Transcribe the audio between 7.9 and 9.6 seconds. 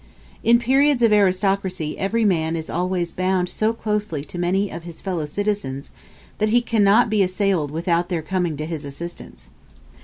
their coming to his assistance.